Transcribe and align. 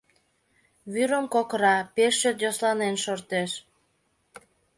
Вӱрым 0.93 1.25
кокыра, 1.33 1.75
пеш 1.95 2.13
чот 2.21 2.37
йӧсланен 2.43 2.95
шортеш. 3.03 3.51